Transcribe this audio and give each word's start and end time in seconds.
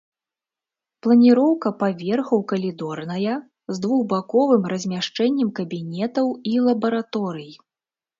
Планіроўка 1.07 1.71
паверхаў 1.81 2.39
калідорная, 2.51 3.35
з 3.73 3.83
двухбаковым 3.83 4.63
размяшчэннем 4.73 5.49
кабінетаў 5.61 6.27
і 6.53 6.55
лабараторый. 6.69 7.51